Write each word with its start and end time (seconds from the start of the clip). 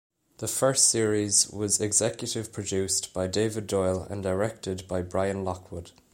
The 0.39 0.47
first 0.47 0.89
series 0.89 1.47
was 1.51 1.79
Executive 1.79 2.51
Produced 2.51 3.13
by 3.13 3.27
David 3.27 3.67
Doyle 3.67 4.01
and 4.09 4.23
Directed 4.23 4.87
by 4.87 5.03
Brian 5.03 5.43
Lockwood. 5.43 5.91